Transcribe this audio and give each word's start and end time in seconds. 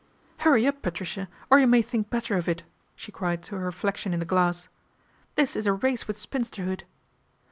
"Hurry 0.39 0.65
up, 0.65 0.81
Patricia! 0.81 1.27
or 1.51 1.59
you 1.59 1.67
may 1.67 1.83
think 1.83 2.09
better 2.09 2.35
of 2.35 2.49
it," 2.49 2.63
she 2.95 3.11
cried 3.11 3.43
to 3.43 3.55
her 3.57 3.65
reflection 3.65 4.15
in 4.15 4.19
the 4.19 4.25
glass.' 4.25 4.67
This 5.35 5.55
is 5.55 5.67
a 5.67 5.73
race 5.73 6.07
with 6.07 6.17
spinsterhood." 6.17 6.85